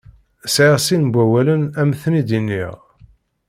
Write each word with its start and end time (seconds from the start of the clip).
Sεiɣ 0.53 0.75
sin 0.85 1.03
wawalen 1.13 1.63
ad 1.79 1.85
m-ten-id-iniɣ. 1.89 2.73